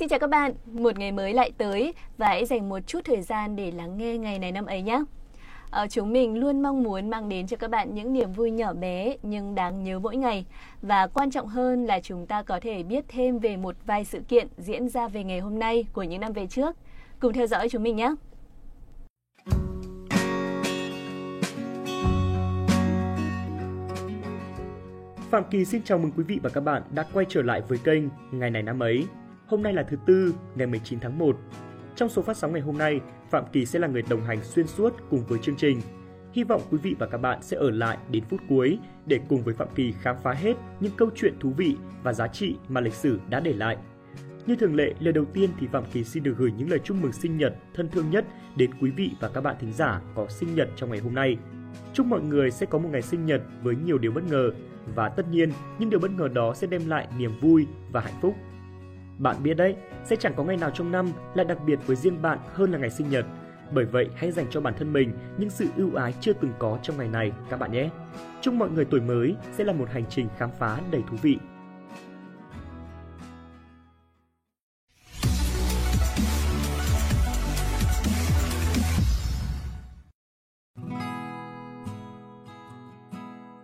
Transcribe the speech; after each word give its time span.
Xin 0.00 0.08
chào 0.08 0.18
các 0.18 0.30
bạn, 0.30 0.52
một 0.66 0.98
ngày 0.98 1.12
mới 1.12 1.34
lại 1.34 1.52
tới 1.58 1.94
và 2.18 2.26
hãy 2.26 2.46
dành 2.46 2.68
một 2.68 2.78
chút 2.86 3.00
thời 3.04 3.22
gian 3.22 3.56
để 3.56 3.70
lắng 3.70 3.98
nghe 3.98 4.18
ngày 4.18 4.38
này 4.38 4.52
năm 4.52 4.66
ấy 4.66 4.82
nhé. 4.82 5.02
À, 5.70 5.86
chúng 5.86 6.12
mình 6.12 6.38
luôn 6.38 6.62
mong 6.62 6.82
muốn 6.82 7.10
mang 7.10 7.28
đến 7.28 7.46
cho 7.46 7.56
các 7.56 7.70
bạn 7.70 7.94
những 7.94 8.12
niềm 8.12 8.32
vui 8.32 8.50
nhỏ 8.50 8.72
bé 8.72 9.16
nhưng 9.22 9.54
đáng 9.54 9.84
nhớ 9.84 9.98
mỗi 9.98 10.16
ngày 10.16 10.46
và 10.82 11.06
quan 11.06 11.30
trọng 11.30 11.46
hơn 11.46 11.84
là 11.84 12.00
chúng 12.00 12.26
ta 12.26 12.42
có 12.42 12.60
thể 12.60 12.82
biết 12.82 13.04
thêm 13.08 13.38
về 13.38 13.56
một 13.56 13.76
vài 13.86 14.04
sự 14.04 14.20
kiện 14.28 14.48
diễn 14.58 14.88
ra 14.88 15.08
về 15.08 15.24
ngày 15.24 15.40
hôm 15.40 15.58
nay 15.58 15.84
của 15.92 16.02
những 16.02 16.20
năm 16.20 16.32
về 16.32 16.46
trước. 16.46 16.76
Cùng 17.20 17.32
theo 17.32 17.46
dõi 17.46 17.68
chúng 17.68 17.82
mình 17.82 17.96
nhé. 17.96 18.14
Phạm 25.30 25.44
Kỳ 25.50 25.64
xin 25.64 25.82
chào 25.82 25.98
mừng 25.98 26.12
quý 26.16 26.24
vị 26.24 26.40
và 26.42 26.50
các 26.50 26.60
bạn 26.60 26.82
đã 26.90 27.04
quay 27.12 27.26
trở 27.28 27.42
lại 27.42 27.62
với 27.68 27.78
kênh 27.84 28.02
Ngày 28.32 28.50
này 28.50 28.62
năm 28.62 28.82
ấy. 28.82 29.06
Hôm 29.50 29.62
nay 29.62 29.72
là 29.72 29.82
thứ 29.82 29.96
tư, 30.06 30.34
ngày 30.54 30.66
19 30.66 31.00
tháng 31.00 31.18
1. 31.18 31.36
Trong 31.96 32.08
số 32.08 32.22
phát 32.22 32.36
sóng 32.36 32.52
ngày 32.52 32.62
hôm 32.62 32.78
nay, 32.78 33.00
Phạm 33.30 33.44
Kỳ 33.52 33.66
sẽ 33.66 33.78
là 33.78 33.88
người 33.88 34.02
đồng 34.10 34.22
hành 34.22 34.44
xuyên 34.44 34.66
suốt 34.66 34.94
cùng 35.10 35.24
với 35.24 35.38
chương 35.42 35.56
trình. 35.56 35.80
Hy 36.32 36.44
vọng 36.44 36.62
quý 36.70 36.78
vị 36.82 36.96
và 36.98 37.06
các 37.06 37.18
bạn 37.18 37.42
sẽ 37.42 37.56
ở 37.56 37.70
lại 37.70 37.98
đến 38.10 38.24
phút 38.24 38.40
cuối 38.48 38.78
để 39.06 39.20
cùng 39.28 39.42
với 39.42 39.54
Phạm 39.54 39.68
Kỳ 39.74 39.92
khám 39.92 40.16
phá 40.22 40.32
hết 40.32 40.56
những 40.80 40.92
câu 40.96 41.10
chuyện 41.14 41.34
thú 41.40 41.50
vị 41.56 41.76
và 42.02 42.12
giá 42.12 42.28
trị 42.28 42.56
mà 42.68 42.80
lịch 42.80 42.94
sử 42.94 43.20
đã 43.30 43.40
để 43.40 43.52
lại. 43.52 43.76
Như 44.46 44.56
thường 44.56 44.74
lệ, 44.74 44.94
lời 45.00 45.12
đầu 45.12 45.24
tiên 45.24 45.50
thì 45.60 45.66
Phạm 45.66 45.84
Kỳ 45.92 46.04
xin 46.04 46.22
được 46.22 46.34
gửi 46.38 46.52
những 46.56 46.70
lời 46.70 46.78
chúc 46.84 46.96
mừng 47.00 47.12
sinh 47.12 47.38
nhật 47.38 47.54
thân 47.74 47.88
thương 47.88 48.10
nhất 48.10 48.24
đến 48.56 48.70
quý 48.80 48.90
vị 48.90 49.10
và 49.20 49.28
các 49.28 49.40
bạn 49.40 49.56
thính 49.60 49.72
giả 49.72 50.00
có 50.14 50.26
sinh 50.28 50.54
nhật 50.54 50.68
trong 50.76 50.90
ngày 50.90 51.00
hôm 51.00 51.14
nay. 51.14 51.36
Chúc 51.94 52.06
mọi 52.06 52.20
người 52.20 52.50
sẽ 52.50 52.66
có 52.66 52.78
một 52.78 52.88
ngày 52.92 53.02
sinh 53.02 53.26
nhật 53.26 53.42
với 53.62 53.76
nhiều 53.76 53.98
điều 53.98 54.12
bất 54.12 54.24
ngờ 54.30 54.50
và 54.94 55.08
tất 55.08 55.28
nhiên 55.30 55.52
những 55.78 55.90
điều 55.90 56.00
bất 56.00 56.10
ngờ 56.10 56.28
đó 56.28 56.54
sẽ 56.54 56.66
đem 56.66 56.88
lại 56.88 57.08
niềm 57.18 57.30
vui 57.40 57.66
và 57.92 58.00
hạnh 58.00 58.18
phúc. 58.20 58.34
Bạn 59.20 59.36
biết 59.42 59.54
đấy, 59.54 59.76
sẽ 60.04 60.16
chẳng 60.16 60.34
có 60.36 60.44
ngày 60.44 60.56
nào 60.56 60.70
trong 60.70 60.92
năm 60.92 61.08
lại 61.34 61.46
đặc 61.46 61.58
biệt 61.66 61.78
với 61.86 61.96
riêng 61.96 62.22
bạn 62.22 62.38
hơn 62.52 62.72
là 62.72 62.78
ngày 62.78 62.90
sinh 62.90 63.10
nhật. 63.10 63.24
Bởi 63.72 63.84
vậy, 63.84 64.08
hãy 64.16 64.32
dành 64.32 64.46
cho 64.50 64.60
bản 64.60 64.74
thân 64.78 64.92
mình 64.92 65.12
những 65.38 65.50
sự 65.50 65.66
ưu 65.76 65.94
ái 65.94 66.14
chưa 66.20 66.32
từng 66.32 66.52
có 66.58 66.78
trong 66.82 66.98
ngày 66.98 67.08
này 67.08 67.32
các 67.50 67.60
bạn 67.60 67.72
nhé. 67.72 67.90
Chúc 68.40 68.54
mọi 68.54 68.70
người 68.70 68.84
tuổi 68.84 69.00
mới 69.00 69.36
sẽ 69.52 69.64
là 69.64 69.72
một 69.72 69.88
hành 69.90 70.04
trình 70.08 70.28
khám 70.38 70.50
phá 70.58 70.80
đầy 70.90 71.02
thú 71.10 71.16
vị. 71.22 71.38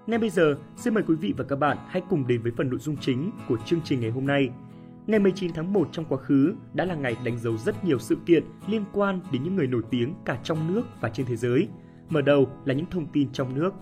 Ngay 0.07 0.19
bây 0.19 0.31
giờ, 0.31 0.57
xin 0.77 0.95
mời 0.95 1.05
quý 1.07 1.15
vị 1.15 1.35
và 1.37 1.45
các 1.49 1.57
bạn 1.57 1.77
hãy 1.89 2.03
cùng 2.11 2.27
đến 2.27 2.43
với 2.43 2.53
phần 2.57 2.71
nội 2.71 2.79
dung 2.79 2.97
chính 3.01 3.31
của 3.49 3.57
chương 3.65 3.81
trình 3.85 4.01
ngày 4.01 4.11
hôm 4.11 4.27
nay. 4.27 4.51
Ngày 5.07 5.21
19 5.21 5.53
tháng 5.53 5.73
1 5.73 5.89
trong 5.93 6.05
quá 6.05 6.19
khứ 6.19 6.55
đã 6.75 6.85
là 6.85 6.95
ngày 6.95 7.17
đánh 7.25 7.39
dấu 7.39 7.57
rất 7.57 7.85
nhiều 7.85 7.99
sự 7.99 8.17
kiện 8.27 8.45
liên 8.69 8.85
quan 8.93 9.21
đến 9.33 9.43
những 9.43 9.57
người 9.57 9.67
nổi 9.67 9.83
tiếng 9.91 10.15
cả 10.25 10.39
trong 10.43 10.75
nước 10.75 10.83
và 11.01 11.09
trên 11.09 11.27
thế 11.27 11.37
giới. 11.37 11.69
Mở 12.09 12.21
đầu 12.21 12.49
là 12.65 12.75
những 12.75 12.87
thông 12.91 13.07
tin 13.13 13.33
trong 13.33 13.55
nước. 13.55 13.75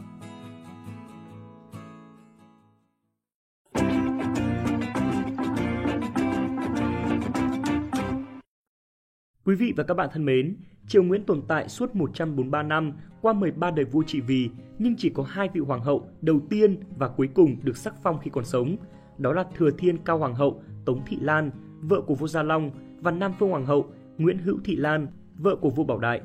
Quý 9.44 9.54
vị 9.54 9.72
và 9.76 9.84
các 9.84 9.94
bạn 9.94 10.08
thân 10.12 10.24
mến, 10.24 10.56
Triều 10.88 11.02
Nguyễn 11.02 11.24
tồn 11.24 11.42
tại 11.48 11.68
suốt 11.68 11.94
143 11.94 12.62
năm 12.62 12.92
qua 13.22 13.32
13 13.32 13.70
đời 13.70 13.84
vua 13.84 14.02
trị 14.02 14.20
vì, 14.20 14.50
nhưng 14.78 14.94
chỉ 14.96 15.10
có 15.10 15.22
hai 15.22 15.48
vị 15.54 15.60
hoàng 15.60 15.84
hậu 15.84 16.08
đầu 16.20 16.40
tiên 16.50 16.76
và 16.96 17.08
cuối 17.08 17.28
cùng 17.34 17.56
được 17.62 17.76
sắc 17.76 17.94
phong 18.02 18.18
khi 18.18 18.30
còn 18.30 18.44
sống. 18.44 18.76
Đó 19.18 19.32
là 19.32 19.44
Thừa 19.56 19.70
Thiên 19.78 19.98
Cao 20.04 20.18
Hoàng 20.18 20.34
hậu 20.34 20.62
Tống 20.84 21.00
Thị 21.06 21.16
Lan, 21.20 21.50
vợ 21.80 22.00
của 22.00 22.14
vua 22.14 22.26
Gia 22.26 22.42
Long, 22.42 22.70
và 23.00 23.10
Nam 23.10 23.32
Phương 23.38 23.50
Hoàng 23.50 23.66
hậu 23.66 23.86
Nguyễn 24.18 24.38
Hữu 24.38 24.58
Thị 24.64 24.76
Lan, 24.76 25.06
vợ 25.36 25.56
của 25.56 25.70
vua 25.70 25.84
Bảo 25.84 25.98
Đại. 25.98 26.20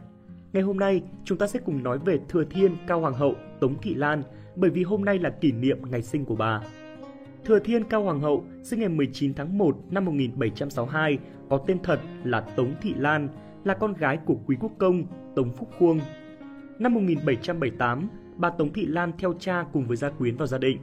Ngày 0.53 0.63
hôm 0.63 0.79
nay, 0.79 1.01
chúng 1.23 1.37
ta 1.37 1.47
sẽ 1.47 1.59
cùng 1.65 1.83
nói 1.83 1.99
về 2.05 2.19
Thừa 2.29 2.43
Thiên 2.43 2.75
Cao 2.87 2.99
Hoàng 2.99 3.13
hậu 3.13 3.35
Tống 3.59 3.75
Thị 3.81 3.95
Lan 3.95 4.23
bởi 4.55 4.69
vì 4.69 4.83
hôm 4.83 5.05
nay 5.05 5.19
là 5.19 5.29
kỷ 5.29 5.51
niệm 5.51 5.77
ngày 5.91 6.01
sinh 6.01 6.25
của 6.25 6.35
bà. 6.35 6.61
Thừa 7.45 7.59
Thiên 7.59 7.83
Cao 7.83 8.03
Hoàng 8.03 8.19
hậu 8.19 8.43
sinh 8.63 8.79
ngày 8.79 8.89
19 8.89 9.33
tháng 9.33 9.57
1 9.57 9.77
năm 9.91 10.05
1762, 10.05 11.17
có 11.49 11.57
tên 11.67 11.77
thật 11.83 11.99
là 12.23 12.41
Tống 12.41 12.73
Thị 12.81 12.93
Lan, 12.97 13.29
là 13.63 13.73
con 13.73 13.93
gái 13.93 14.19
của 14.25 14.35
quý 14.45 14.57
quốc 14.59 14.71
công 14.77 15.03
Tống 15.35 15.51
Phúc 15.51 15.69
Khuông. 15.79 15.99
Năm 16.79 16.93
1778, 16.93 18.09
bà 18.37 18.49
Tống 18.49 18.73
Thị 18.73 18.85
Lan 18.85 19.11
theo 19.17 19.33
cha 19.39 19.65
cùng 19.73 19.87
với 19.87 19.97
gia 19.97 20.09
quyến 20.09 20.37
vào 20.37 20.47
gia 20.47 20.57
định. 20.57 20.77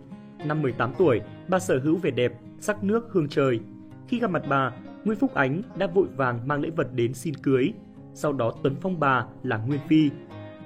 Năm 0.44 0.62
18 0.62 0.92
tuổi, 0.98 1.20
bà 1.48 1.58
sở 1.58 1.78
hữu 1.78 1.96
vẻ 1.96 2.10
đẹp, 2.10 2.32
sắc 2.60 2.84
nước 2.84 3.08
hương 3.10 3.28
trời. 3.28 3.60
Khi 4.08 4.20
gặp 4.20 4.30
mặt 4.30 4.42
bà, 4.48 4.72
Nguyễn 5.04 5.18
Phúc 5.18 5.34
Ánh 5.34 5.62
đã 5.78 5.86
vội 5.86 6.06
vàng 6.16 6.48
mang 6.48 6.60
lễ 6.60 6.70
vật 6.70 6.88
đến 6.92 7.14
xin 7.14 7.34
cưới. 7.34 7.72
Sau 8.14 8.32
đó 8.32 8.52
tấn 8.62 8.74
phong 8.80 9.00
bà 9.00 9.26
là 9.42 9.56
Nguyên 9.56 9.80
Phi. 9.88 10.10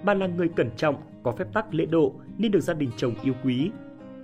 Bà 0.04 0.14
là 0.14 0.26
người 0.26 0.48
cẩn 0.48 0.70
trọng, 0.76 0.97
có 1.22 1.32
phép 1.32 1.53
tắc 1.53 1.75
lễ 1.75 1.86
độ 1.86 2.14
nên 2.38 2.53
được 2.53 2.60
gia 2.60 2.75
đình 2.75 2.91
chồng 2.97 3.14
yêu 3.22 3.34
quý. 3.44 3.70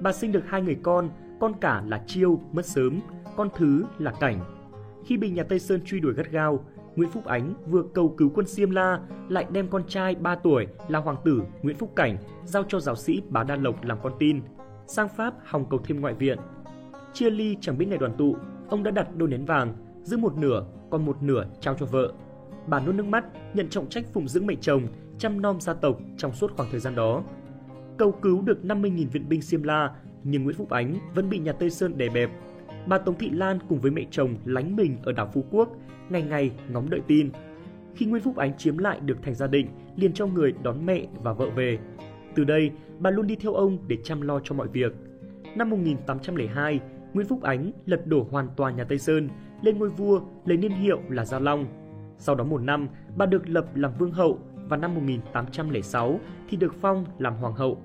Bà 0.00 0.12
sinh 0.12 0.32
được 0.32 0.42
hai 0.46 0.62
người 0.62 0.76
con, 0.82 1.10
con 1.40 1.52
cả 1.60 1.82
là 1.86 2.02
Chiêu 2.06 2.40
mất 2.52 2.66
sớm, 2.66 3.00
con 3.36 3.48
thứ 3.56 3.84
là 3.98 4.12
Cảnh. 4.20 4.40
Khi 5.06 5.16
bị 5.16 5.30
nhà 5.30 5.42
Tây 5.42 5.58
Sơn 5.58 5.80
truy 5.84 6.00
đuổi 6.00 6.14
gắt 6.14 6.30
gao, 6.30 6.64
Nguyễn 6.96 7.10
Phúc 7.10 7.24
Ánh 7.24 7.54
vừa 7.66 7.82
cầu 7.94 8.14
cứu 8.16 8.30
quân 8.34 8.46
Siêm 8.46 8.70
La 8.70 9.00
lại 9.28 9.46
đem 9.50 9.68
con 9.68 9.84
trai 9.88 10.14
3 10.14 10.34
tuổi 10.34 10.66
là 10.88 10.98
hoàng 10.98 11.16
tử 11.24 11.42
Nguyễn 11.62 11.76
Phúc 11.76 11.92
Cảnh 11.96 12.16
giao 12.44 12.64
cho 12.68 12.80
giáo 12.80 12.96
sĩ 12.96 13.22
Bá 13.28 13.42
Đa 13.42 13.56
Lộc 13.56 13.84
làm 13.84 13.98
con 14.02 14.12
tin. 14.18 14.40
Sang 14.86 15.08
Pháp 15.08 15.34
hòng 15.44 15.66
cầu 15.70 15.80
thêm 15.84 16.00
ngoại 16.00 16.14
viện. 16.14 16.38
Chia 17.12 17.30
ly 17.30 17.56
chẳng 17.60 17.78
biết 17.78 17.86
ngày 17.88 17.98
đoàn 17.98 18.12
tụ, 18.18 18.36
ông 18.68 18.82
đã 18.82 18.90
đặt 18.90 19.16
đôi 19.16 19.28
nến 19.28 19.44
vàng, 19.44 19.74
giữ 20.02 20.16
một 20.16 20.36
nửa, 20.36 20.66
còn 20.90 21.04
một 21.04 21.22
nửa 21.22 21.46
trao 21.60 21.74
cho 21.74 21.86
vợ. 21.86 22.12
Bà 22.66 22.80
nuốt 22.80 22.94
nước 22.94 23.06
mắt, 23.06 23.24
nhận 23.54 23.68
trọng 23.68 23.88
trách 23.88 24.04
phụng 24.12 24.28
dưỡng 24.28 24.46
mẹ 24.46 24.54
chồng, 24.60 24.82
chăm 25.18 25.42
nom 25.42 25.60
gia 25.60 25.74
tộc 25.74 25.98
trong 26.16 26.32
suốt 26.32 26.52
khoảng 26.56 26.70
thời 26.70 26.80
gian 26.80 26.94
đó. 26.94 27.22
Cầu 27.96 28.12
cứu 28.12 28.42
được 28.42 28.58
50.000 28.62 29.08
viện 29.08 29.28
binh 29.28 29.42
Siêm 29.42 29.62
La, 29.62 29.94
nhưng 30.24 30.44
Nguyễn 30.44 30.56
Phúc 30.56 30.70
Ánh 30.70 30.94
vẫn 31.14 31.30
bị 31.30 31.38
nhà 31.38 31.52
Tây 31.52 31.70
Sơn 31.70 31.98
đè 31.98 32.08
bẹp. 32.08 32.30
Bà 32.86 32.98
Tống 32.98 33.18
Thị 33.18 33.30
Lan 33.30 33.58
cùng 33.68 33.80
với 33.80 33.90
mẹ 33.90 34.02
chồng 34.10 34.34
lánh 34.44 34.76
mình 34.76 34.96
ở 35.02 35.12
đảo 35.12 35.30
Phú 35.34 35.44
Quốc, 35.50 35.68
ngày 36.08 36.22
ngày 36.22 36.50
ngóng 36.68 36.90
đợi 36.90 37.00
tin. 37.06 37.30
Khi 37.94 38.06
Nguyễn 38.06 38.22
Phúc 38.22 38.36
Ánh 38.36 38.56
chiếm 38.56 38.78
lại 38.78 39.00
được 39.00 39.22
thành 39.22 39.34
gia 39.34 39.46
định, 39.46 39.68
liền 39.96 40.12
cho 40.12 40.26
người 40.26 40.54
đón 40.62 40.86
mẹ 40.86 41.06
và 41.22 41.32
vợ 41.32 41.50
về. 41.50 41.78
Từ 42.36 42.44
đây, 42.44 42.70
bà 42.98 43.10
luôn 43.10 43.26
đi 43.26 43.36
theo 43.36 43.54
ông 43.54 43.78
để 43.86 43.96
chăm 44.04 44.20
lo 44.20 44.40
cho 44.44 44.54
mọi 44.54 44.68
việc. 44.68 44.92
Năm 45.56 45.70
1802, 45.70 46.80
Nguyễn 47.12 47.26
Phúc 47.26 47.42
Ánh 47.42 47.72
lật 47.86 48.06
đổ 48.06 48.26
hoàn 48.30 48.48
toàn 48.56 48.76
nhà 48.76 48.84
Tây 48.84 48.98
Sơn, 48.98 49.28
lên 49.62 49.78
ngôi 49.78 49.88
vua 49.88 50.20
lấy 50.44 50.56
niên 50.56 50.72
hiệu 50.72 51.00
là 51.08 51.24
Gia 51.24 51.38
Long. 51.38 51.66
Sau 52.18 52.34
đó 52.34 52.44
một 52.44 52.62
năm, 52.62 52.88
bà 53.16 53.26
được 53.26 53.48
lập 53.48 53.66
làm 53.74 53.92
vương 53.98 54.12
hậu 54.12 54.38
và 54.68 54.76
năm 54.76 54.94
1806 54.94 56.20
thì 56.48 56.56
được 56.56 56.74
phong 56.80 57.04
làm 57.18 57.36
hoàng 57.36 57.54
hậu. 57.54 57.78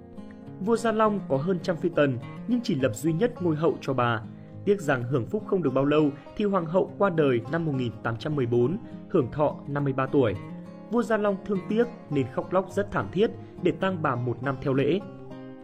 Vua 0.60 0.76
Gia 0.76 0.92
Long 0.92 1.20
có 1.30 1.38
hơn 1.38 1.60
trăm 1.64 1.76
phi 1.76 1.90
tần 1.90 2.18
nhưng 2.48 2.62
chỉ 2.64 2.76
lập 2.76 2.96
duy 2.96 3.14
nhất 3.14 3.34
ngôi 3.42 3.56
hậu 3.56 3.78
cho 3.82 3.94
bà. 3.94 4.22
Tiếc 4.66 4.82
rằng 4.82 5.04
hưởng 5.04 5.26
phúc 5.26 5.44
không 5.48 5.64
được 5.64 5.74
bao 5.74 5.86
lâu 5.86 6.10
thì 6.38 6.46
hoàng 6.46 6.66
hậu 6.66 6.92
qua 6.98 7.10
đời 7.10 7.42
năm 7.52 7.66
1814, 7.66 8.78
hưởng 9.10 9.32
thọ 9.32 9.56
53 9.68 10.06
tuổi. 10.06 10.36
Vua 10.92 11.04
Gia 11.04 11.18
Long 11.18 11.36
thương 11.46 11.60
tiếc 11.70 11.88
nên 12.10 12.26
khóc 12.34 12.54
lóc 12.54 12.72
rất 12.72 12.92
thảm 12.92 13.08
thiết 13.12 13.32
để 13.64 13.72
tang 13.72 14.02
bà 14.02 14.16
một 14.16 14.44
năm 14.44 14.56
theo 14.62 14.74
lễ. 14.74 15.00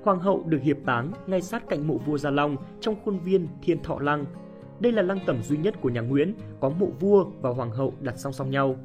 Hoàng 0.03 0.19
hậu 0.19 0.43
được 0.47 0.61
hiệp 0.61 0.77
táng 0.85 1.11
ngay 1.27 1.41
sát 1.41 1.69
cạnh 1.69 1.87
mộ 1.87 1.97
vua 1.97 2.17
Gia 2.17 2.29
Long 2.29 2.55
trong 2.79 2.95
khuôn 3.05 3.19
viên 3.19 3.47
Thiên 3.61 3.83
Thọ 3.83 3.99
Lăng. 3.99 4.25
Đây 4.79 4.91
là 4.91 5.01
lăng 5.01 5.19
tẩm 5.25 5.43
duy 5.43 5.57
nhất 5.57 5.75
của 5.81 5.89
nhà 5.89 6.01
Nguyễn 6.01 6.33
có 6.59 6.69
mộ 6.69 6.87
vua 6.99 7.25
và 7.41 7.49
hoàng 7.49 7.71
hậu 7.71 7.93
đặt 8.01 8.17
song 8.17 8.33
song 8.33 8.49
nhau. 8.49 8.75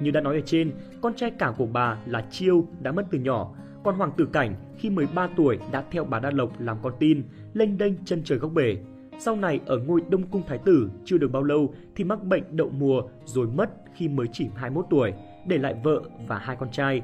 Như 0.00 0.10
đã 0.10 0.20
nói 0.20 0.34
ở 0.34 0.40
trên, 0.40 0.72
con 1.02 1.14
trai 1.14 1.30
cả 1.30 1.52
của 1.58 1.66
bà 1.66 1.98
là 2.06 2.26
Chiêu 2.30 2.66
đã 2.80 2.92
mất 2.92 3.06
từ 3.10 3.18
nhỏ, 3.18 3.54
còn 3.84 3.94
hoàng 3.94 4.12
tử 4.16 4.26
Cảnh 4.32 4.54
khi 4.78 4.90
13 4.90 5.28
tuổi 5.36 5.58
đã 5.72 5.84
theo 5.90 6.04
bà 6.04 6.20
Đa 6.20 6.30
Lộc 6.30 6.60
làm 6.60 6.76
con 6.82 6.92
tin, 6.98 7.22
lênh 7.54 7.78
đênh 7.78 7.92
chân 8.04 8.22
trời 8.24 8.38
góc 8.38 8.52
bể. 8.52 8.76
Sau 9.18 9.36
này 9.36 9.60
ở 9.66 9.78
ngôi 9.78 10.00
Đông 10.08 10.22
Cung 10.22 10.42
Thái 10.46 10.58
Tử 10.58 10.90
chưa 11.04 11.18
được 11.18 11.32
bao 11.32 11.42
lâu 11.42 11.74
thì 11.96 12.04
mắc 12.04 12.24
bệnh 12.24 12.56
đậu 12.56 12.70
mùa 12.70 13.02
rồi 13.24 13.46
mất 13.46 13.70
khi 13.94 14.08
mới 14.08 14.26
chỉ 14.32 14.48
21 14.54 14.86
tuổi, 14.90 15.12
để 15.46 15.58
lại 15.58 15.74
vợ 15.84 16.00
và 16.28 16.38
hai 16.38 16.56
con 16.56 16.70
trai. 16.70 17.02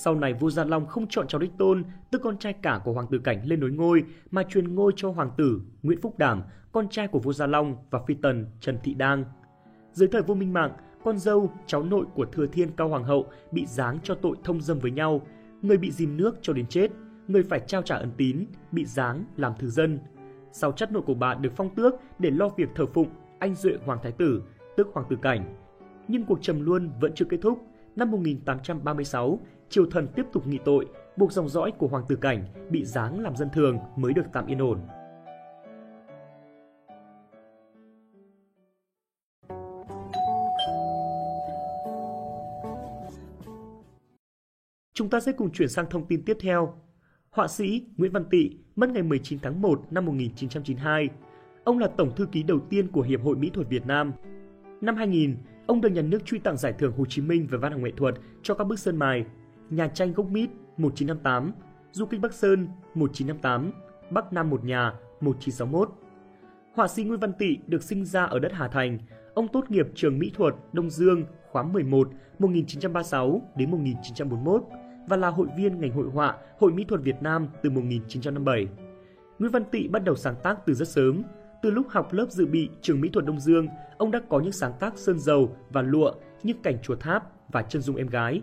Sau 0.00 0.14
này 0.14 0.34
vua 0.34 0.50
Gia 0.50 0.64
Long 0.64 0.86
không 0.86 1.06
chọn 1.06 1.26
cháu 1.28 1.40
đích 1.40 1.50
tôn, 1.58 1.84
tức 2.10 2.20
con 2.24 2.38
trai 2.38 2.52
cả 2.52 2.80
của 2.84 2.92
hoàng 2.92 3.06
tử 3.10 3.18
Cảnh 3.18 3.42
lên 3.44 3.60
nối 3.60 3.70
ngôi, 3.70 4.04
mà 4.30 4.42
truyền 4.42 4.74
ngôi 4.74 4.92
cho 4.96 5.10
hoàng 5.10 5.30
tử 5.36 5.60
Nguyễn 5.82 6.00
Phúc 6.00 6.18
Đảm, 6.18 6.42
con 6.72 6.88
trai 6.88 7.08
của 7.08 7.18
vua 7.18 7.32
Gia 7.32 7.46
Long 7.46 7.76
và 7.90 8.00
phi 8.06 8.14
tần 8.14 8.46
Trần 8.60 8.78
Thị 8.82 8.94
Đang. 8.94 9.24
Dưới 9.92 10.08
thời 10.08 10.22
vua 10.22 10.34
Minh 10.34 10.52
Mạng, 10.52 10.70
con 11.04 11.18
dâu, 11.18 11.52
cháu 11.66 11.82
nội 11.82 12.06
của 12.14 12.24
Thừa 12.24 12.46
Thiên 12.46 12.70
Cao 12.76 12.88
Hoàng 12.88 13.04
hậu 13.04 13.26
bị 13.52 13.66
giáng 13.66 13.98
cho 14.02 14.14
tội 14.14 14.36
thông 14.44 14.60
dâm 14.60 14.78
với 14.78 14.90
nhau, 14.90 15.20
người 15.62 15.76
bị 15.76 15.90
dìm 15.90 16.16
nước 16.16 16.38
cho 16.42 16.52
đến 16.52 16.66
chết, 16.66 16.90
người 17.28 17.42
phải 17.42 17.60
trao 17.66 17.82
trả 17.82 17.96
ân 17.96 18.10
tín, 18.16 18.44
bị 18.72 18.84
giáng 18.84 19.24
làm 19.36 19.52
thứ 19.58 19.68
dân. 19.68 19.98
Sau 20.52 20.72
chất 20.72 20.92
nội 20.92 21.02
của 21.06 21.14
bà 21.14 21.34
được 21.34 21.52
phong 21.56 21.74
tước 21.74 21.94
để 22.18 22.30
lo 22.30 22.48
việc 22.48 22.68
thờ 22.74 22.86
phụng 22.86 23.08
anh 23.38 23.54
duệ 23.54 23.72
hoàng 23.84 23.98
thái 24.02 24.12
tử, 24.12 24.42
tức 24.76 24.88
hoàng 24.92 25.06
tử 25.10 25.16
cảnh. 25.22 25.56
Nhưng 26.08 26.24
cuộc 26.24 26.38
trầm 26.42 26.60
luân 26.66 26.90
vẫn 27.00 27.12
chưa 27.14 27.24
kết 27.24 27.38
thúc. 27.42 27.58
Năm 27.96 28.10
1836, 28.10 29.40
triều 29.70 29.86
thần 29.86 30.08
tiếp 30.14 30.26
tục 30.32 30.46
nghị 30.46 30.58
tội, 30.64 30.86
buộc 31.16 31.32
dòng 31.32 31.48
dõi 31.48 31.72
của 31.78 31.86
Hoàng 31.88 32.04
tử 32.08 32.16
Cảnh 32.16 32.44
bị 32.70 32.84
giáng 32.84 33.20
làm 33.20 33.36
dân 33.36 33.48
thường 33.52 33.78
mới 33.96 34.12
được 34.12 34.26
tạm 34.32 34.46
yên 34.46 34.58
ổn. 34.58 34.80
Chúng 44.94 45.10
ta 45.10 45.20
sẽ 45.20 45.32
cùng 45.32 45.50
chuyển 45.50 45.68
sang 45.68 45.86
thông 45.90 46.06
tin 46.06 46.22
tiếp 46.22 46.36
theo. 46.40 46.74
Họa 47.30 47.48
sĩ 47.48 47.86
Nguyễn 47.96 48.12
Văn 48.12 48.24
Tị 48.30 48.50
mất 48.76 48.90
ngày 48.90 49.02
19 49.02 49.38
tháng 49.42 49.62
1 49.62 49.82
năm 49.90 50.06
1992. 50.06 51.08
Ông 51.64 51.78
là 51.78 51.88
tổng 51.96 52.14
thư 52.16 52.26
ký 52.26 52.42
đầu 52.42 52.60
tiên 52.70 52.88
của 52.88 53.02
Hiệp 53.02 53.22
hội 53.22 53.36
Mỹ 53.36 53.50
thuật 53.54 53.68
Việt 53.68 53.86
Nam. 53.86 54.12
Năm 54.80 54.96
2000, 54.96 55.36
ông 55.66 55.80
được 55.80 55.88
nhà 55.88 56.02
nước 56.02 56.24
truy 56.24 56.38
tặng 56.38 56.56
giải 56.56 56.72
thưởng 56.78 56.92
Hồ 56.92 57.04
Chí 57.08 57.22
Minh 57.22 57.46
về 57.50 57.58
văn 57.58 57.72
học 57.72 57.80
nghệ 57.80 57.90
thuật 57.96 58.14
cho 58.42 58.54
các 58.54 58.64
bức 58.64 58.78
sơn 58.78 58.96
mài 58.96 59.24
Nhà 59.70 59.88
tranh 59.88 60.12
gốc 60.12 60.30
mít 60.30 60.50
1958, 60.76 61.52
Du 61.92 62.06
kích 62.06 62.20
Bắc 62.20 62.34
Sơn 62.34 62.68
1958, 62.94 63.72
Bắc 64.10 64.32
Nam 64.32 64.50
một 64.50 64.64
nhà 64.64 64.92
1961. 65.20 65.90
Họa 66.74 66.88
sĩ 66.88 67.04
Nguyễn 67.04 67.20
Văn 67.20 67.32
Tị 67.32 67.56
được 67.66 67.82
sinh 67.82 68.04
ra 68.04 68.24
ở 68.24 68.38
đất 68.38 68.52
Hà 68.52 68.68
Thành. 68.68 68.98
Ông 69.34 69.48
tốt 69.48 69.70
nghiệp 69.70 69.86
trường 69.94 70.18
Mỹ 70.18 70.30
thuật 70.34 70.54
Đông 70.72 70.90
Dương 70.90 71.24
khóa 71.50 71.62
11 71.62 72.10
1936 72.38 73.42
đến 73.56 73.70
1941 73.70 74.64
và 75.08 75.16
là 75.16 75.28
hội 75.28 75.48
viên 75.56 75.80
ngành 75.80 75.92
hội 75.92 76.06
họa 76.12 76.36
Hội 76.58 76.72
Mỹ 76.72 76.84
thuật 76.88 77.02
Việt 77.02 77.22
Nam 77.22 77.46
từ 77.62 77.70
1957. 77.70 78.66
Nguyễn 79.38 79.52
Văn 79.52 79.64
Tị 79.64 79.88
bắt 79.88 80.04
đầu 80.04 80.14
sáng 80.14 80.34
tác 80.42 80.66
từ 80.66 80.74
rất 80.74 80.88
sớm. 80.88 81.22
Từ 81.62 81.70
lúc 81.70 81.86
học 81.90 82.12
lớp 82.12 82.26
dự 82.30 82.46
bị 82.46 82.68
trường 82.82 83.00
Mỹ 83.00 83.08
thuật 83.08 83.26
Đông 83.26 83.40
Dương, 83.40 83.68
ông 83.98 84.10
đã 84.10 84.20
có 84.28 84.40
những 84.40 84.52
sáng 84.52 84.72
tác 84.80 84.98
sơn 84.98 85.18
dầu 85.18 85.56
và 85.70 85.82
lụa 85.82 86.12
như 86.42 86.52
cảnh 86.62 86.78
chùa 86.82 86.96
tháp 86.96 87.32
và 87.52 87.62
chân 87.62 87.82
dung 87.82 87.96
em 87.96 88.06
gái. 88.06 88.42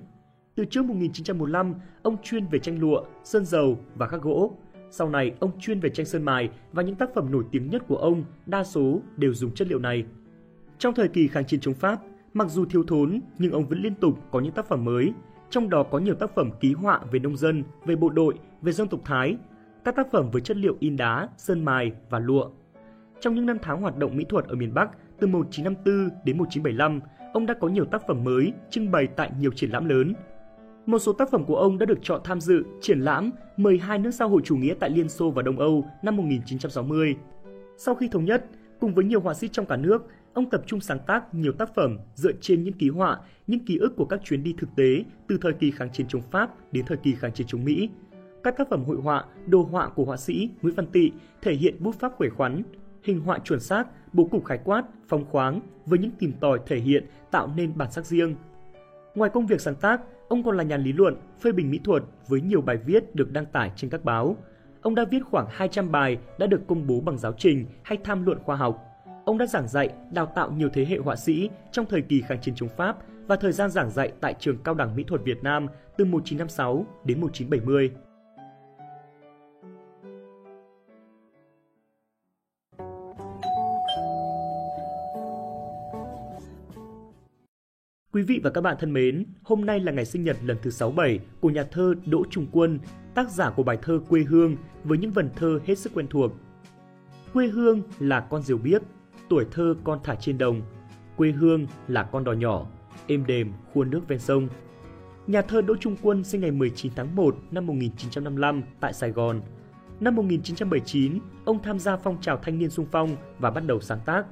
Từ 0.55 0.65
trước 0.65 0.85
1915, 0.85 1.73
ông 2.01 2.17
chuyên 2.23 2.47
về 2.47 2.59
tranh 2.59 2.79
lụa, 2.79 3.03
sơn 3.23 3.45
dầu 3.45 3.77
và 3.95 4.07
khắc 4.07 4.21
gỗ. 4.21 4.57
Sau 4.91 5.09
này, 5.09 5.35
ông 5.39 5.59
chuyên 5.59 5.79
về 5.79 5.89
tranh 5.89 6.05
sơn 6.05 6.23
mài 6.23 6.49
và 6.71 6.83
những 6.83 6.95
tác 6.95 7.09
phẩm 7.13 7.31
nổi 7.31 7.43
tiếng 7.51 7.69
nhất 7.69 7.83
của 7.87 7.95
ông 7.95 8.23
đa 8.45 8.63
số 8.63 9.01
đều 9.17 9.33
dùng 9.33 9.51
chất 9.51 9.67
liệu 9.67 9.79
này. 9.79 10.05
Trong 10.77 10.93
thời 10.93 11.07
kỳ 11.07 11.27
kháng 11.27 11.45
chiến 11.45 11.59
chống 11.59 11.73
Pháp, 11.73 11.99
mặc 12.33 12.47
dù 12.49 12.65
thiếu 12.65 12.83
thốn 12.87 13.19
nhưng 13.37 13.51
ông 13.51 13.67
vẫn 13.67 13.81
liên 13.81 13.95
tục 13.95 14.19
có 14.31 14.39
những 14.39 14.51
tác 14.51 14.67
phẩm 14.67 14.85
mới, 14.85 15.13
trong 15.49 15.69
đó 15.69 15.83
có 15.83 15.99
nhiều 15.99 16.15
tác 16.15 16.35
phẩm 16.35 16.51
ký 16.59 16.73
họa 16.73 17.01
về 17.11 17.19
nông 17.19 17.37
dân, 17.37 17.63
về 17.85 17.95
bộ 17.95 18.09
đội, 18.09 18.33
về 18.61 18.71
dân 18.71 18.87
tộc 18.87 18.99
Thái, 19.05 19.37
các 19.83 19.95
tác 19.95 20.07
phẩm 20.11 20.29
với 20.31 20.41
chất 20.41 20.57
liệu 20.57 20.75
in 20.79 20.97
đá, 20.97 21.29
sơn 21.37 21.65
mài 21.65 21.91
và 22.09 22.19
lụa. 22.19 22.49
Trong 23.19 23.35
những 23.35 23.45
năm 23.45 23.57
tháng 23.61 23.81
hoạt 23.81 23.97
động 23.97 24.17
mỹ 24.17 24.25
thuật 24.29 24.45
ở 24.45 24.55
miền 24.55 24.73
Bắc, 24.73 24.89
từ 25.19 25.27
1954 25.27 26.09
đến 26.25 26.37
1975, 26.37 26.99
ông 27.33 27.45
đã 27.45 27.53
có 27.53 27.67
nhiều 27.67 27.85
tác 27.85 28.07
phẩm 28.07 28.23
mới 28.23 28.53
trưng 28.69 28.91
bày 28.91 29.07
tại 29.07 29.31
nhiều 29.39 29.51
triển 29.51 29.69
lãm 29.69 29.85
lớn. 29.85 30.13
Một 30.85 30.99
số 30.99 31.13
tác 31.13 31.31
phẩm 31.31 31.45
của 31.45 31.55
ông 31.55 31.77
đã 31.77 31.85
được 31.85 31.99
chọn 32.01 32.21
tham 32.23 32.41
dự 32.41 32.63
triển 32.81 32.99
lãm 32.99 33.31
12 33.57 33.99
nước 33.99 34.11
xã 34.11 34.25
hội 34.25 34.41
chủ 34.45 34.55
nghĩa 34.55 34.73
tại 34.79 34.89
Liên 34.89 35.09
Xô 35.09 35.31
và 35.31 35.41
Đông 35.41 35.59
Âu 35.59 35.85
năm 36.01 36.17
1960. 36.17 37.15
Sau 37.77 37.95
khi 37.95 38.07
thống 38.07 38.25
nhất, 38.25 38.45
cùng 38.79 38.93
với 38.93 39.05
nhiều 39.05 39.19
họa 39.19 39.33
sĩ 39.33 39.47
trong 39.47 39.65
cả 39.65 39.77
nước, 39.77 40.07
ông 40.33 40.49
tập 40.49 40.61
trung 40.65 40.79
sáng 40.79 40.99
tác 41.07 41.33
nhiều 41.33 41.51
tác 41.51 41.75
phẩm 41.75 41.97
dựa 42.15 42.31
trên 42.41 42.63
những 42.63 42.73
ký 42.73 42.89
họa, 42.89 43.19
những 43.47 43.65
ký 43.65 43.77
ức 43.77 43.95
của 43.95 44.05
các 44.05 44.19
chuyến 44.23 44.43
đi 44.43 44.55
thực 44.57 44.69
tế 44.75 45.03
từ 45.27 45.37
thời 45.41 45.53
kỳ 45.53 45.71
kháng 45.71 45.89
chiến 45.93 46.07
chống 46.09 46.21
Pháp 46.31 46.49
đến 46.71 46.85
thời 46.85 46.97
kỳ 46.97 47.15
kháng 47.15 47.33
chiến 47.33 47.47
chống 47.47 47.65
Mỹ. 47.65 47.89
Các 48.43 48.57
tác 48.57 48.69
phẩm 48.69 48.83
hội 48.83 48.97
họa, 48.97 49.25
đồ 49.47 49.61
họa 49.71 49.89
của 49.89 50.05
họa 50.05 50.17
sĩ 50.17 50.49
Nguyễn 50.61 50.75
Văn 50.75 50.87
Tị 50.87 51.11
thể 51.41 51.53
hiện 51.53 51.75
bút 51.79 51.95
pháp 51.99 52.13
khỏe 52.15 52.29
khoắn, 52.29 52.63
hình 53.03 53.19
họa 53.19 53.39
chuẩn 53.39 53.59
xác, 53.59 53.87
bố 54.13 54.25
cục 54.25 54.45
khái 54.45 54.57
quát, 54.63 54.83
phong 55.07 55.25
khoáng 55.25 55.61
với 55.85 55.99
những 55.99 56.11
tìm 56.19 56.33
tòi 56.39 56.59
thể 56.65 56.77
hiện 56.77 57.05
tạo 57.31 57.49
nên 57.55 57.77
bản 57.77 57.91
sắc 57.91 58.05
riêng. 58.05 58.35
Ngoài 59.15 59.31
công 59.33 59.45
việc 59.45 59.61
sáng 59.61 59.75
tác, 59.75 60.01
ông 60.35 60.43
còn 60.43 60.57
là 60.57 60.63
nhà 60.63 60.77
lý 60.77 60.93
luận, 60.93 61.15
phê 61.39 61.51
bình 61.51 61.71
mỹ 61.71 61.79
thuật 61.83 62.03
với 62.27 62.41
nhiều 62.41 62.61
bài 62.61 62.77
viết 62.77 63.15
được 63.15 63.31
đăng 63.31 63.45
tải 63.45 63.71
trên 63.75 63.89
các 63.89 64.03
báo. 64.03 64.37
Ông 64.81 64.95
đã 64.95 65.05
viết 65.11 65.19
khoảng 65.31 65.47
200 65.49 65.91
bài 65.91 66.17
đã 66.39 66.47
được 66.47 66.61
công 66.67 66.87
bố 66.87 67.01
bằng 67.01 67.17
giáo 67.17 67.33
trình 67.37 67.65
hay 67.83 67.97
tham 68.03 68.25
luận 68.25 68.39
khoa 68.43 68.55
học. 68.55 68.83
Ông 69.25 69.37
đã 69.37 69.45
giảng 69.45 69.67
dạy, 69.67 69.89
đào 70.11 70.25
tạo 70.25 70.51
nhiều 70.51 70.69
thế 70.73 70.85
hệ 70.85 70.97
họa 70.97 71.15
sĩ 71.15 71.49
trong 71.71 71.85
thời 71.85 72.01
kỳ 72.01 72.21
kháng 72.21 72.41
chiến 72.41 72.55
chống 72.55 72.69
Pháp 72.77 72.97
và 73.27 73.35
thời 73.35 73.51
gian 73.51 73.69
giảng 73.69 73.89
dạy 73.89 74.11
tại 74.21 74.35
Trường 74.39 74.57
Cao 74.63 74.75
đẳng 74.75 74.95
Mỹ 74.95 75.03
thuật 75.07 75.21
Việt 75.23 75.43
Nam 75.43 75.67
từ 75.97 76.05
1956 76.05 76.85
đến 77.05 77.21
1970. 77.21 77.91
Quý 88.15 88.23
vị 88.23 88.39
và 88.43 88.49
các 88.49 88.61
bạn 88.61 88.77
thân 88.79 88.93
mến, 88.93 89.25
hôm 89.43 89.65
nay 89.65 89.79
là 89.79 89.91
ngày 89.91 90.05
sinh 90.05 90.23
nhật 90.23 90.37
lần 90.43 90.57
thứ 90.61 90.69
67 90.69 91.19
của 91.39 91.49
nhà 91.49 91.63
thơ 91.63 91.93
Đỗ 92.05 92.23
Trung 92.29 92.47
Quân, 92.51 92.79
tác 93.15 93.31
giả 93.31 93.49
của 93.49 93.63
bài 93.63 93.77
thơ 93.81 93.99
Quê 94.09 94.23
Hương 94.23 94.55
với 94.83 94.97
những 94.97 95.11
vần 95.11 95.29
thơ 95.35 95.59
hết 95.65 95.75
sức 95.75 95.91
quen 95.93 96.07
thuộc. 96.09 96.31
Quê 97.33 97.47
hương 97.47 97.81
là 97.99 98.19
con 98.19 98.41
diều 98.41 98.57
biếc, 98.57 98.81
tuổi 99.29 99.45
thơ 99.51 99.75
con 99.83 99.99
thả 100.03 100.15
trên 100.15 100.37
đồng. 100.37 100.61
Quê 101.17 101.31
hương 101.31 101.67
là 101.87 102.03
con 102.03 102.23
đò 102.23 102.31
nhỏ, 102.31 102.67
êm 103.07 103.25
đềm 103.25 103.51
khuôn 103.73 103.89
nước 103.89 104.07
ven 104.07 104.19
sông. 104.19 104.47
Nhà 105.27 105.41
thơ 105.41 105.61
Đỗ 105.61 105.75
Trung 105.79 105.95
Quân 106.01 106.23
sinh 106.23 106.41
ngày 106.41 106.51
19 106.51 106.91
tháng 106.95 107.15
1 107.15 107.37
năm 107.51 107.67
1955 107.67 108.63
tại 108.79 108.93
Sài 108.93 109.11
Gòn. 109.11 109.41
Năm 109.99 110.15
1979, 110.15 111.19
ông 111.45 111.63
tham 111.63 111.79
gia 111.79 111.97
phong 111.97 112.21
trào 112.21 112.37
thanh 112.37 112.59
niên 112.59 112.69
sung 112.69 112.87
phong 112.91 113.15
và 113.39 113.51
bắt 113.51 113.63
đầu 113.67 113.81
sáng 113.81 113.99
tác. 114.05 114.25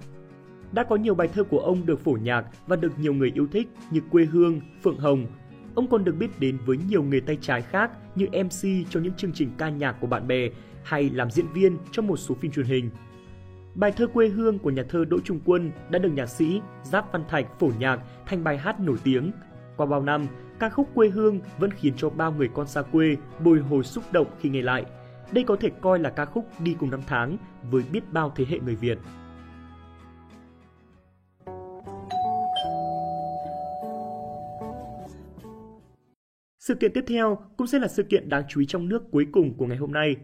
Đã 0.73 0.83
có 0.83 0.95
nhiều 0.95 1.15
bài 1.15 1.27
thơ 1.27 1.43
của 1.43 1.59
ông 1.59 1.85
được 1.85 1.99
phổ 1.99 2.11
nhạc 2.11 2.45
và 2.67 2.75
được 2.75 2.99
nhiều 2.99 3.13
người 3.13 3.31
yêu 3.35 3.47
thích 3.51 3.67
như 3.91 4.01
Quê 4.11 4.25
Hương, 4.25 4.61
Phượng 4.83 4.97
Hồng. 4.97 5.25
Ông 5.75 5.87
còn 5.87 6.03
được 6.03 6.15
biết 6.19 6.39
đến 6.39 6.57
với 6.65 6.77
nhiều 6.87 7.03
nghề 7.03 7.19
tay 7.19 7.37
trái 7.41 7.61
khác 7.61 7.91
như 8.15 8.25
MC 8.25 8.89
cho 8.89 8.99
những 8.99 9.13
chương 9.13 9.33
trình 9.33 9.51
ca 9.57 9.69
nhạc 9.69 9.95
của 10.01 10.07
bạn 10.07 10.27
bè 10.27 10.49
hay 10.83 11.09
làm 11.09 11.31
diễn 11.31 11.45
viên 11.53 11.77
trong 11.91 12.07
một 12.07 12.17
số 12.17 12.35
phim 12.35 12.51
truyền 12.51 12.65
hình. 12.65 12.89
Bài 13.75 13.91
thơ 13.91 14.07
Quê 14.07 14.27
Hương 14.27 14.59
của 14.59 14.69
nhà 14.69 14.83
thơ 14.89 15.05
Đỗ 15.05 15.19
Trung 15.23 15.39
Quân 15.45 15.71
đã 15.89 15.99
được 15.99 16.11
nhạc 16.13 16.25
sĩ 16.25 16.61
Giáp 16.83 17.11
Văn 17.11 17.23
Thạch 17.29 17.59
phổ 17.59 17.69
nhạc 17.79 17.99
thành 18.25 18.43
bài 18.43 18.57
hát 18.57 18.79
nổi 18.79 18.97
tiếng. 19.03 19.31
Qua 19.77 19.85
bao 19.85 20.01
năm, 20.01 20.27
ca 20.59 20.69
khúc 20.69 20.89
Quê 20.95 21.09
Hương 21.09 21.39
vẫn 21.57 21.71
khiến 21.71 21.93
cho 21.97 22.09
bao 22.09 22.31
người 22.31 22.49
con 22.53 22.67
xa 22.67 22.81
quê 22.81 23.15
bồi 23.39 23.59
hồi 23.59 23.83
xúc 23.83 24.03
động 24.11 24.27
khi 24.39 24.49
nghe 24.49 24.61
lại. 24.61 24.85
Đây 25.31 25.43
có 25.43 25.55
thể 25.55 25.69
coi 25.81 25.99
là 25.99 26.09
ca 26.09 26.25
khúc 26.25 26.45
đi 26.59 26.75
cùng 26.79 26.89
năm 26.89 27.01
tháng 27.07 27.37
với 27.71 27.83
biết 27.91 28.13
bao 28.13 28.31
thế 28.35 28.45
hệ 28.49 28.59
người 28.59 28.75
Việt. 28.75 28.97
Sự 36.67 36.75
kiện 36.75 36.93
tiếp 36.93 37.03
theo 37.07 37.37
cũng 37.57 37.67
sẽ 37.67 37.79
là 37.79 37.87
sự 37.87 38.03
kiện 38.03 38.29
đáng 38.29 38.43
chú 38.49 38.59
ý 38.59 38.65
trong 38.65 38.89
nước 38.89 39.11
cuối 39.11 39.27
cùng 39.31 39.53
của 39.57 39.65
ngày 39.65 39.77
hôm 39.77 39.91
nay. 39.91 40.15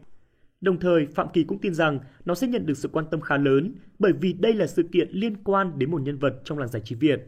Đồng 0.62 0.80
thời, 0.80 1.06
Phạm 1.06 1.28
Kỳ 1.34 1.44
cũng 1.44 1.60
tin 1.62 1.74
rằng 1.74 2.00
nó 2.26 2.36
sẽ 2.36 2.48
nhận 2.48 2.66
được 2.66 2.78
sự 2.78 2.88
quan 2.88 3.06
tâm 3.12 3.22
khá 3.22 3.38
lớn 3.38 3.76
bởi 4.00 4.14
vì 4.22 4.34
đây 4.34 4.54
là 4.54 4.68
sự 4.68 4.84
kiện 4.84 5.10
liên 5.12 5.44
quan 5.44 5.80
đến 5.80 5.92
một 5.92 6.02
nhân 6.02 6.18
vật 6.18 6.42
trong 6.44 6.58
làng 6.58 6.68
giải 6.68 6.82
trí 6.86 6.96
Việt. 6.96 7.20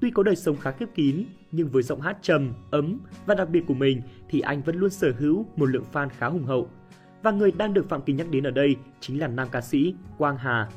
Tuy 0.00 0.10
có 0.10 0.22
đời 0.22 0.36
sống 0.36 0.56
khá 0.56 0.70
khép 0.70 0.88
kín, 0.94 1.24
nhưng 1.52 1.68
với 1.68 1.82
giọng 1.82 2.00
hát 2.00 2.16
trầm, 2.22 2.52
ấm 2.70 3.00
và 3.26 3.34
đặc 3.34 3.48
biệt 3.50 3.62
của 3.66 3.74
mình 3.74 4.02
thì 4.30 4.40
anh 4.40 4.62
vẫn 4.62 4.76
luôn 4.76 4.90
sở 4.90 5.12
hữu 5.18 5.46
một 5.56 5.66
lượng 5.66 5.84
fan 5.92 6.08
khá 6.18 6.26
hùng 6.26 6.44
hậu. 6.44 6.70
Và 7.22 7.30
người 7.30 7.52
đang 7.52 7.74
được 7.74 7.88
Phạm 7.88 8.02
Kỳ 8.02 8.12
nhắc 8.12 8.26
đến 8.30 8.46
ở 8.46 8.50
đây 8.50 8.76
chính 9.00 9.20
là 9.20 9.28
nam 9.28 9.48
ca 9.52 9.60
sĩ 9.60 9.94
Quang 10.18 10.36
Hà. 10.36 10.68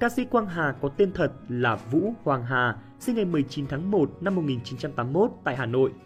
Ca 0.00 0.08
sĩ 0.08 0.24
Quang 0.24 0.46
Hà 0.46 0.74
có 0.80 0.88
tên 0.88 1.12
thật 1.12 1.32
là 1.48 1.76
Vũ 1.76 2.14
Hoàng 2.22 2.44
Hà, 2.44 2.76
sinh 3.00 3.16
ngày 3.16 3.24
19 3.24 3.66
tháng 3.66 3.90
1 3.90 4.10
năm 4.20 4.34
1981 4.34 5.30
tại 5.44 5.56
Hà 5.56 5.66
Nội– 5.66 5.90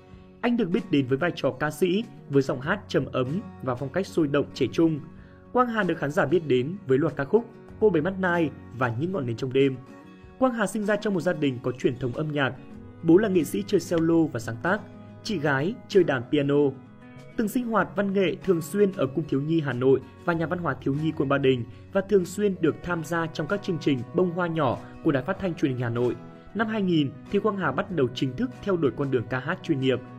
anh 0.44 0.56
được 0.56 0.70
biết 0.70 0.90
đến 0.90 1.06
với 1.06 1.18
vai 1.18 1.32
trò 1.34 1.50
ca 1.50 1.70
sĩ, 1.70 2.04
với 2.30 2.42
giọng 2.42 2.60
hát 2.60 2.80
trầm 2.88 3.04
ấm 3.12 3.40
và 3.62 3.74
phong 3.74 3.88
cách 3.88 4.06
sôi 4.06 4.28
động 4.28 4.46
trẻ 4.54 4.66
trung. 4.72 5.00
Quang 5.52 5.68
Hà 5.68 5.82
được 5.82 5.98
khán 5.98 6.10
giả 6.10 6.26
biết 6.26 6.46
đến 6.46 6.76
với 6.86 6.98
loạt 6.98 7.16
ca 7.16 7.24
khúc 7.24 7.44
Cô 7.80 7.90
bé 7.90 8.00
mắt 8.00 8.14
nai 8.18 8.50
và 8.78 8.94
Những 9.00 9.12
ngọn 9.12 9.26
nến 9.26 9.36
trong 9.36 9.52
đêm. 9.52 9.76
Quang 10.38 10.52
Hà 10.52 10.66
sinh 10.66 10.84
ra 10.84 10.96
trong 10.96 11.14
một 11.14 11.20
gia 11.20 11.32
đình 11.32 11.58
có 11.62 11.72
truyền 11.72 11.98
thống 11.98 12.12
âm 12.12 12.32
nhạc. 12.32 12.52
Bố 13.02 13.16
là 13.16 13.28
nghệ 13.28 13.44
sĩ 13.44 13.64
chơi 13.66 13.80
cello 13.90 14.24
và 14.32 14.40
sáng 14.40 14.56
tác, 14.62 14.80
chị 15.22 15.38
gái 15.38 15.74
chơi 15.88 16.04
đàn 16.04 16.22
piano. 16.32 16.60
Từng 17.36 17.48
sinh 17.48 17.66
hoạt 17.66 17.88
văn 17.96 18.12
nghệ 18.12 18.36
thường 18.44 18.62
xuyên 18.62 18.92
ở 18.92 19.06
Cung 19.06 19.24
Thiếu 19.28 19.40
Nhi 19.40 19.60
Hà 19.60 19.72
Nội 19.72 20.00
và 20.24 20.32
Nhà 20.32 20.46
văn 20.46 20.58
hóa 20.58 20.74
Thiếu 20.80 20.94
Nhi 21.02 21.12
quận 21.16 21.28
Ba 21.28 21.38
Đình 21.38 21.64
và 21.92 22.00
thường 22.00 22.24
xuyên 22.24 22.54
được 22.60 22.76
tham 22.82 23.04
gia 23.04 23.26
trong 23.26 23.46
các 23.46 23.62
chương 23.62 23.78
trình 23.80 23.98
bông 24.14 24.30
hoa 24.30 24.46
nhỏ 24.46 24.78
của 25.04 25.12
Đài 25.12 25.22
Phát 25.22 25.38
thanh 25.38 25.54
Truyền 25.54 25.72
hình 25.72 25.80
Hà 25.80 25.88
Nội. 25.88 26.16
Năm 26.54 26.66
2000 26.66 27.10
thì 27.30 27.38
Quang 27.38 27.56
Hà 27.56 27.72
bắt 27.72 27.90
đầu 27.90 28.08
chính 28.14 28.36
thức 28.36 28.50
theo 28.62 28.76
đuổi 28.76 28.90
con 28.96 29.10
đường 29.10 29.24
ca 29.30 29.38
hát 29.38 29.58
chuyên 29.62 29.80
nghiệp– 29.80 30.00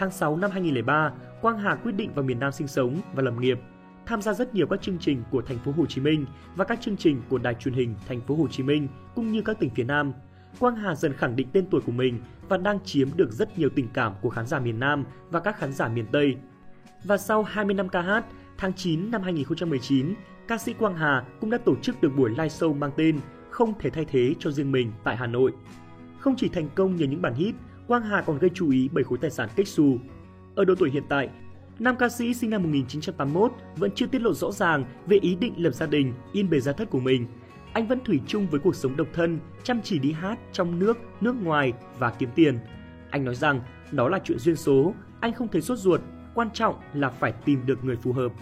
Tháng 0.00 0.10
6 0.10 0.36
năm 0.36 0.50
2003, 0.50 1.12
Quang 1.42 1.58
Hà 1.58 1.74
quyết 1.74 1.92
định 1.92 2.14
vào 2.14 2.24
miền 2.24 2.38
Nam 2.38 2.52
sinh 2.52 2.68
sống 2.68 3.00
và 3.14 3.22
lập 3.22 3.34
nghiệp, 3.38 3.58
tham 4.06 4.22
gia 4.22 4.32
rất 4.32 4.54
nhiều 4.54 4.66
các 4.66 4.82
chương 4.82 4.98
trình 4.98 5.22
của 5.30 5.42
thành 5.42 5.58
phố 5.58 5.72
Hồ 5.76 5.86
Chí 5.86 6.00
Minh 6.00 6.26
và 6.56 6.64
các 6.64 6.80
chương 6.80 6.96
trình 6.96 7.22
của 7.28 7.38
đài 7.38 7.54
truyền 7.54 7.74
hình 7.74 7.94
thành 8.08 8.20
phố 8.20 8.34
Hồ 8.34 8.48
Chí 8.48 8.62
Minh 8.62 8.88
cũng 9.14 9.32
như 9.32 9.42
các 9.42 9.58
tỉnh 9.60 9.70
phía 9.70 9.84
Nam. 9.84 10.12
Quang 10.58 10.76
Hà 10.76 10.94
dần 10.94 11.12
khẳng 11.12 11.36
định 11.36 11.48
tên 11.52 11.66
tuổi 11.70 11.80
của 11.80 11.92
mình 11.92 12.20
và 12.48 12.56
đang 12.56 12.78
chiếm 12.84 13.08
được 13.16 13.32
rất 13.32 13.58
nhiều 13.58 13.68
tình 13.74 13.88
cảm 13.94 14.14
của 14.20 14.30
khán 14.30 14.46
giả 14.46 14.60
miền 14.60 14.80
Nam 14.80 15.04
và 15.30 15.40
các 15.40 15.58
khán 15.58 15.72
giả 15.72 15.88
miền 15.88 16.06
Tây. 16.12 16.36
Và 17.04 17.16
sau 17.16 17.42
20 17.42 17.74
năm 17.74 17.88
ca 17.88 18.00
hát, 18.00 18.24
tháng 18.58 18.72
9 18.72 19.10
năm 19.10 19.22
2019, 19.22 20.14
ca 20.48 20.58
sĩ 20.58 20.72
Quang 20.72 20.96
Hà 20.96 21.24
cũng 21.40 21.50
đã 21.50 21.58
tổ 21.58 21.76
chức 21.82 22.02
được 22.02 22.12
buổi 22.16 22.30
live 22.30 22.48
show 22.48 22.74
mang 22.74 22.90
tên 22.96 23.20
Không 23.50 23.72
thể 23.78 23.90
thay 23.90 24.04
thế 24.04 24.34
cho 24.38 24.50
riêng 24.50 24.72
mình 24.72 24.92
tại 25.04 25.16
Hà 25.16 25.26
Nội. 25.26 25.52
Không 26.18 26.34
chỉ 26.36 26.48
thành 26.48 26.68
công 26.74 26.96
nhờ 26.96 27.06
những 27.06 27.22
bản 27.22 27.34
hit 27.34 27.54
Quang 27.90 28.02
Hà 28.02 28.20
còn 28.20 28.38
gây 28.38 28.50
chú 28.54 28.70
ý 28.70 28.88
bởi 28.92 29.04
khối 29.04 29.18
tài 29.18 29.30
sản 29.30 29.48
kích 29.56 29.68
xù. 29.68 29.98
Ở 30.54 30.64
độ 30.64 30.74
tuổi 30.74 30.90
hiện 30.90 31.02
tại, 31.08 31.28
nam 31.78 31.96
ca 31.98 32.08
sĩ 32.08 32.34
sinh 32.34 32.50
năm 32.50 32.62
1981 32.62 33.52
vẫn 33.76 33.90
chưa 33.94 34.06
tiết 34.06 34.22
lộ 34.22 34.34
rõ 34.34 34.52
ràng 34.52 34.84
về 35.06 35.18
ý 35.22 35.34
định 35.34 35.54
lập 35.56 35.70
gia 35.70 35.86
đình, 35.86 36.12
yên 36.32 36.50
bề 36.50 36.60
gia 36.60 36.72
thất 36.72 36.90
của 36.90 37.00
mình. 37.00 37.26
Anh 37.72 37.86
vẫn 37.86 38.04
thủy 38.04 38.20
chung 38.26 38.46
với 38.46 38.60
cuộc 38.60 38.74
sống 38.74 38.96
độc 38.96 39.06
thân, 39.12 39.38
chăm 39.62 39.80
chỉ 39.82 39.98
đi 39.98 40.12
hát 40.12 40.38
trong 40.52 40.78
nước, 40.78 40.98
nước 41.20 41.34
ngoài 41.42 41.72
và 41.98 42.10
kiếm 42.10 42.28
tiền. 42.34 42.58
Anh 43.10 43.24
nói 43.24 43.34
rằng 43.34 43.60
đó 43.92 44.08
là 44.08 44.18
chuyện 44.24 44.38
duyên 44.38 44.56
số, 44.56 44.94
anh 45.20 45.32
không 45.32 45.48
thấy 45.48 45.62
sốt 45.62 45.78
ruột, 45.78 46.00
quan 46.34 46.50
trọng 46.50 46.74
là 46.94 47.08
phải 47.08 47.32
tìm 47.32 47.66
được 47.66 47.84
người 47.84 47.96
phù 47.96 48.12
hợp. 48.12 48.32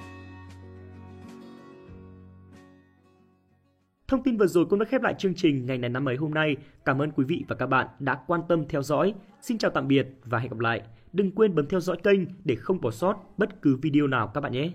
Thông 4.09 4.23
tin 4.23 4.37
vừa 4.37 4.47
rồi 4.47 4.67
cũng 4.67 4.79
đã 4.79 4.85
khép 4.85 5.03
lại 5.03 5.15
chương 5.19 5.35
trình 5.35 5.67
ngày 5.67 5.79
này 5.79 5.91
năm 5.91 6.09
ấy 6.09 6.17
hôm 6.17 6.35
nay. 6.35 6.57
Cảm 6.85 7.03
ơn 7.03 7.11
quý 7.11 7.25
vị 7.25 7.45
và 7.49 7.57
các 7.57 7.67
bạn 7.67 7.87
đã 7.99 8.19
quan 8.27 8.41
tâm 8.49 8.65
theo 8.69 8.83
dõi. 8.83 9.15
Xin 9.41 9.59
chào 9.59 9.71
tạm 9.71 9.89
biệt 9.89 10.09
và 10.25 10.39
hẹn 10.39 10.51
gặp 10.51 10.59
lại. 10.59 10.83
Đừng 11.13 11.31
quên 11.31 11.55
bấm 11.55 11.67
theo 11.67 11.81
dõi 11.81 11.97
kênh 12.03 12.21
để 12.45 12.55
không 12.55 12.81
bỏ 12.81 12.91
sót 12.91 13.17
bất 13.37 13.63
cứ 13.63 13.77
video 13.77 14.07
nào 14.07 14.31
các 14.35 14.41
bạn 14.41 14.53
nhé. 14.53 14.71